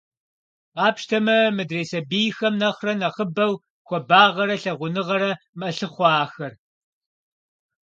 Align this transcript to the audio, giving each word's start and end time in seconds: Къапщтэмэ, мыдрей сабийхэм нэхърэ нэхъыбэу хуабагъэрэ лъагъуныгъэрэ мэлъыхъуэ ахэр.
Къапщтэмэ, 0.75 1.37
мыдрей 1.55 1.85
сабийхэм 1.91 2.53
нэхърэ 2.61 2.93
нэхъыбэу 2.99 3.53
хуабагъэрэ 3.87 4.55
лъагъуныгъэрэ 4.61 5.31
мэлъыхъуэ 5.59 6.09
ахэр. 6.23 6.53